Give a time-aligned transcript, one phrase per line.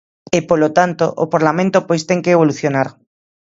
[0.37, 2.87] E, polo tanto, o parlamento pois ten que evolucionar.